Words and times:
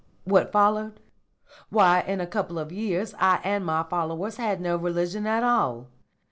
What 0.23 0.51
followed? 0.51 0.99
Why, 1.69 1.99
in 2.01 2.19
a 2.21 2.25
couple 2.25 2.57
of 2.57 2.71
years 2.71 3.13
I 3.19 3.39
and 3.43 3.63
my 3.63 3.83
followers 3.83 4.37
had 4.37 4.59
no 4.59 4.75
religion 4.75 5.27
at 5.27 5.43
all. 5.43 5.89